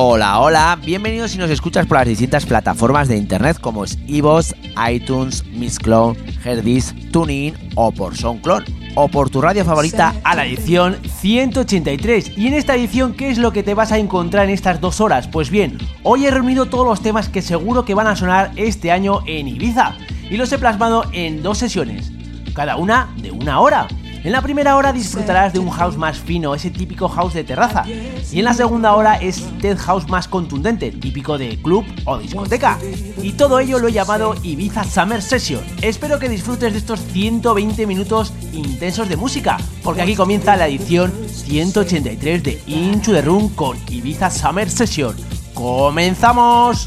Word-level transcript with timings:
Hola, 0.00 0.38
hola, 0.38 0.78
bienvenidos 0.80 1.32
si 1.32 1.38
nos 1.38 1.50
escuchas 1.50 1.84
por 1.84 1.98
las 1.98 2.06
distintas 2.06 2.46
plataformas 2.46 3.08
de 3.08 3.16
internet 3.16 3.58
como 3.60 3.82
es 3.82 3.98
iVoox, 4.06 4.52
iTunes, 4.88 5.44
Mixcloud, 5.46 6.16
Herdis, 6.44 6.94
TuneIn 7.10 7.56
o 7.74 7.90
por 7.90 8.16
SoundCloud 8.16 8.62
o 8.94 9.08
por 9.08 9.28
tu 9.28 9.40
radio 9.40 9.64
favorita 9.64 10.14
a 10.22 10.36
la 10.36 10.46
edición 10.46 10.98
183. 11.02 12.38
Y 12.38 12.46
en 12.46 12.54
esta 12.54 12.76
edición, 12.76 13.12
¿qué 13.12 13.30
es 13.30 13.38
lo 13.38 13.52
que 13.52 13.64
te 13.64 13.74
vas 13.74 13.90
a 13.90 13.98
encontrar 13.98 14.44
en 14.44 14.54
estas 14.54 14.80
dos 14.80 15.00
horas? 15.00 15.26
Pues 15.26 15.50
bien, 15.50 15.76
hoy 16.04 16.26
he 16.26 16.30
reunido 16.30 16.66
todos 16.66 16.86
los 16.86 17.02
temas 17.02 17.28
que 17.28 17.42
seguro 17.42 17.84
que 17.84 17.94
van 17.94 18.06
a 18.06 18.14
sonar 18.14 18.52
este 18.54 18.92
año 18.92 19.22
en 19.26 19.48
Ibiza 19.48 19.96
y 20.30 20.36
los 20.36 20.52
he 20.52 20.58
plasmado 20.58 21.06
en 21.12 21.42
dos 21.42 21.58
sesiones, 21.58 22.12
cada 22.54 22.76
una 22.76 23.12
de 23.16 23.32
una 23.32 23.58
hora. 23.58 23.88
En 24.28 24.32
la 24.32 24.42
primera 24.42 24.76
hora 24.76 24.92
disfrutarás 24.92 25.54
de 25.54 25.58
un 25.58 25.70
house 25.70 25.96
más 25.96 26.18
fino, 26.18 26.54
ese 26.54 26.68
típico 26.68 27.08
house 27.08 27.32
de 27.32 27.44
terraza. 27.44 27.84
Y 28.30 28.40
en 28.40 28.44
la 28.44 28.52
segunda 28.52 28.94
hora 28.94 29.14
es 29.14 29.42
dead 29.62 29.78
house 29.78 30.06
más 30.06 30.28
contundente, 30.28 30.90
típico 30.90 31.38
de 31.38 31.56
club 31.62 31.86
o 32.04 32.18
discoteca. 32.18 32.78
Y 33.22 33.32
todo 33.32 33.58
ello 33.58 33.78
lo 33.78 33.88
he 33.88 33.92
llamado 33.92 34.34
Ibiza 34.42 34.84
Summer 34.84 35.22
Session. 35.22 35.64
Espero 35.80 36.18
que 36.18 36.28
disfrutes 36.28 36.74
de 36.74 36.78
estos 36.78 37.00
120 37.00 37.86
minutos 37.86 38.34
intensos 38.52 39.08
de 39.08 39.16
música, 39.16 39.56
porque 39.82 40.02
aquí 40.02 40.14
comienza 40.14 40.56
la 40.56 40.68
edición 40.68 41.10
183 41.30 42.42
de 42.42 42.62
Into 42.66 43.12
the 43.12 43.22
Room 43.22 43.48
con 43.54 43.78
Ibiza 43.88 44.30
Summer 44.30 44.68
Session. 44.68 45.16
¡Comenzamos! 45.54 46.86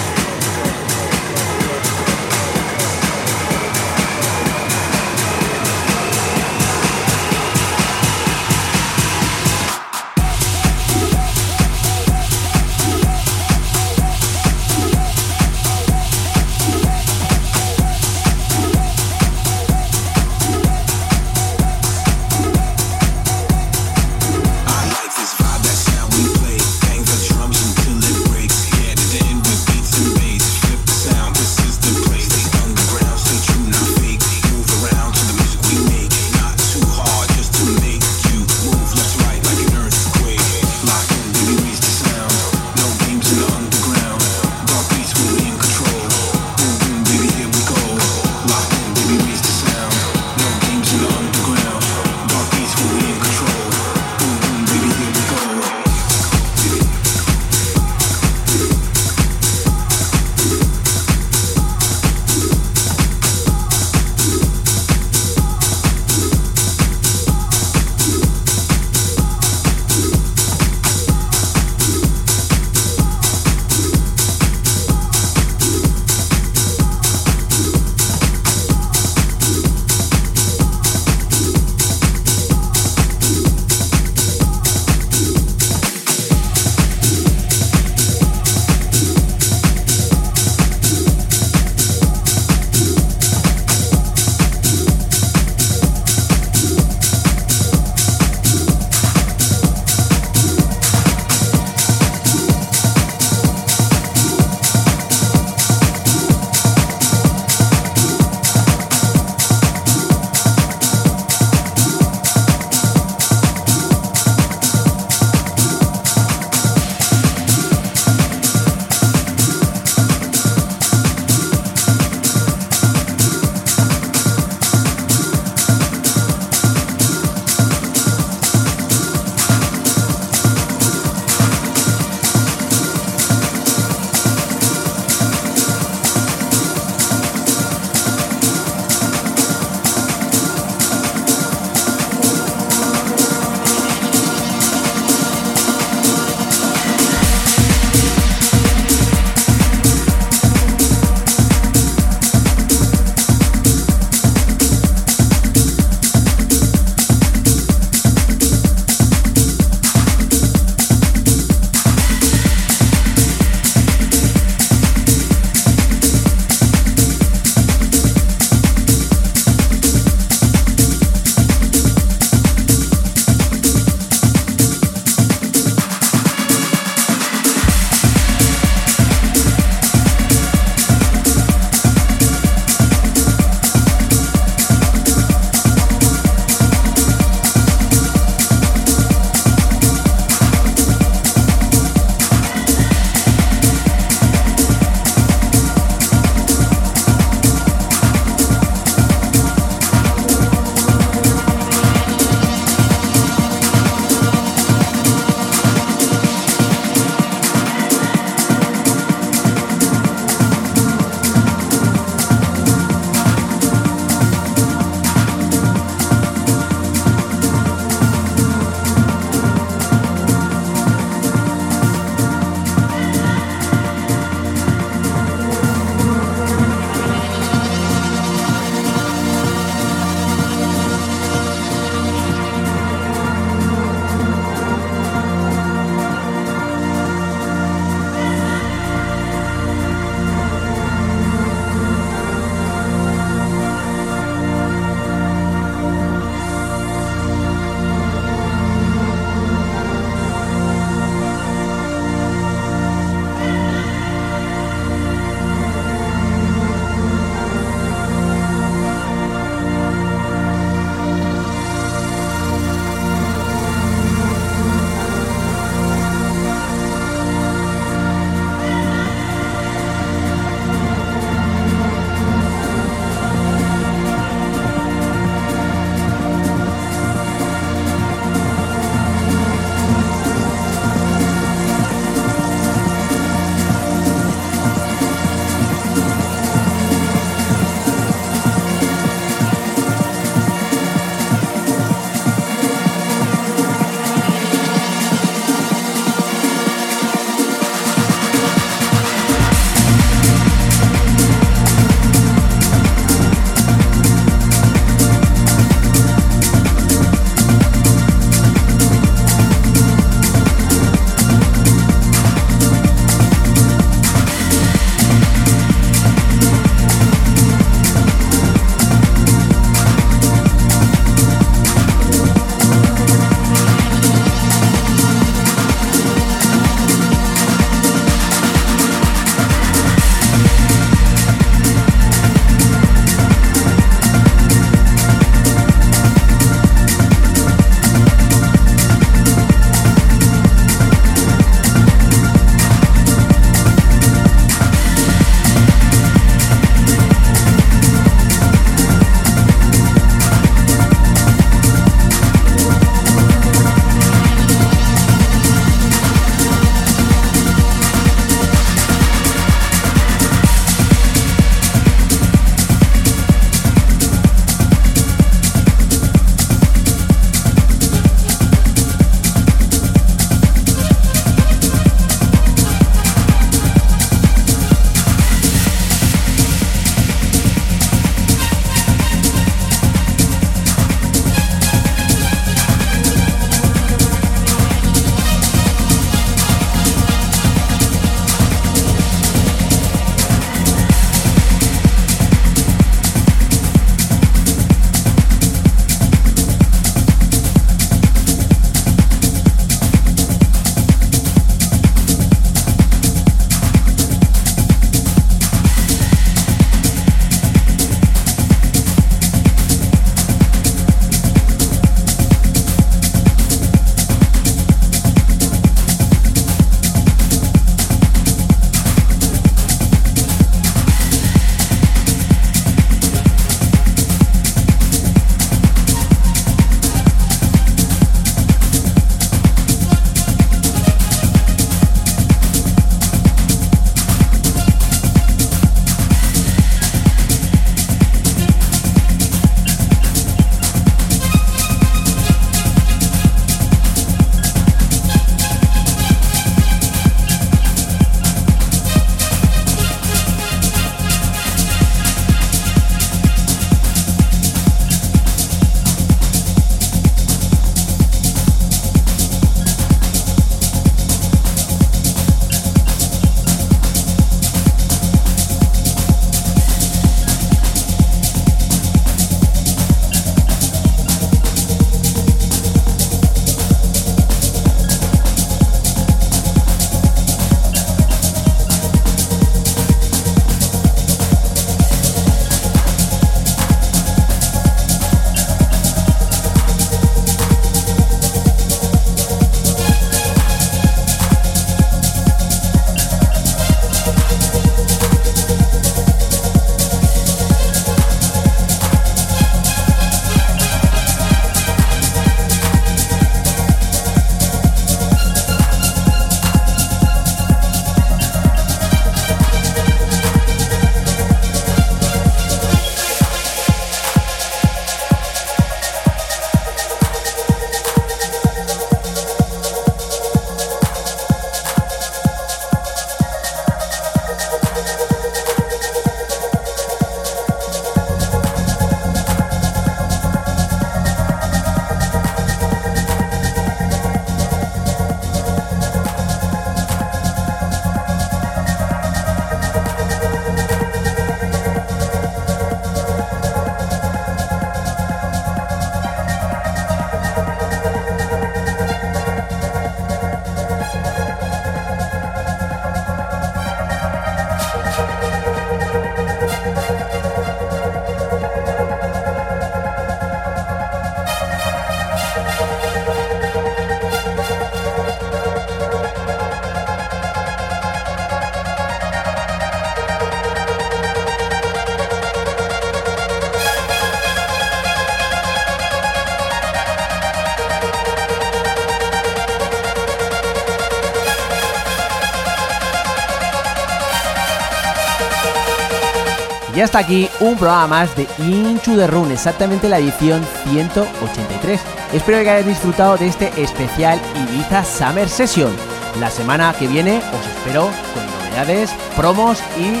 Y 586.80 586.82
hasta 586.82 587.00
aquí 587.00 587.28
un 587.40 587.58
programa 587.58 587.86
más 587.88 588.16
de 588.16 588.26
Into 588.38 588.96
the 588.96 589.06
Run, 589.06 589.30
exactamente 589.30 589.86
la 589.86 589.98
edición 589.98 590.42
183. 590.64 591.78
Espero 592.14 592.42
que 592.42 592.48
hayáis 592.48 592.68
disfrutado 592.68 593.18
de 593.18 593.26
este 593.26 593.52
especial 593.62 594.18
Ibiza 594.34 594.82
Summer 594.82 595.28
Session. 595.28 595.76
La 596.20 596.30
semana 596.30 596.74
que 596.78 596.86
viene 596.86 597.18
os 597.18 597.46
espero 597.46 597.90
con 598.14 598.24
novedades, 598.24 598.92
promos 599.14 599.62
y 599.78 600.00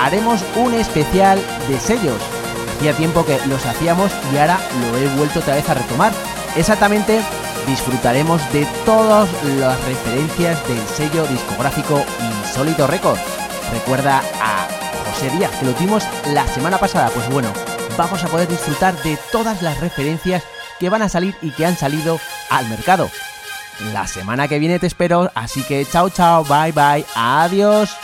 haremos 0.00 0.42
un 0.56 0.72
especial 0.72 1.38
de 1.68 1.78
sellos. 1.78 2.22
Hacía 2.78 2.94
tiempo 2.94 3.26
que 3.26 3.38
los 3.46 3.66
hacíamos 3.66 4.10
y 4.32 4.38
ahora 4.38 4.58
lo 4.80 4.96
he 4.96 5.08
vuelto 5.08 5.40
otra 5.40 5.56
vez 5.56 5.68
a 5.68 5.74
retomar. 5.74 6.14
Exactamente 6.56 7.20
disfrutaremos 7.66 8.40
de 8.54 8.66
todas 8.86 9.28
las 9.58 9.78
referencias 9.84 10.66
del 10.68 10.80
sello 10.86 11.26
discográfico 11.26 12.02
Insólito 12.40 12.86
Records. 12.86 13.20
Recuerda 13.74 14.22
a 14.40 14.77
José 15.18 15.36
Díaz, 15.36 15.50
que 15.58 15.66
lo 15.66 15.72
tuvimos 15.72 16.04
la 16.28 16.46
semana 16.46 16.78
pasada. 16.78 17.10
Pues 17.10 17.28
bueno, 17.28 17.52
vamos 17.96 18.22
a 18.22 18.28
poder 18.28 18.46
disfrutar 18.46 18.94
de 19.02 19.18
todas 19.32 19.62
las 19.62 19.80
referencias 19.80 20.44
que 20.78 20.90
van 20.90 21.02
a 21.02 21.08
salir 21.08 21.34
y 21.42 21.50
que 21.50 21.66
han 21.66 21.76
salido 21.76 22.20
al 22.50 22.68
mercado. 22.68 23.10
La 23.92 24.06
semana 24.06 24.46
que 24.46 24.60
viene 24.60 24.78
te 24.78 24.86
espero, 24.86 25.28
así 25.34 25.64
que 25.64 25.84
chao 25.86 26.08
chao, 26.08 26.44
bye 26.44 26.70
bye, 26.70 27.04
adiós. 27.16 27.96